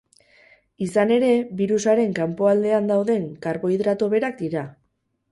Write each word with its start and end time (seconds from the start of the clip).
Izan 0.85 1.11
ere, 1.17 1.27
birusaren 1.59 2.15
kanpoaldean 2.19 2.89
dauden 2.93 3.27
karbohidrato 3.43 4.09
berak 4.15 4.41
dira. 4.41 4.65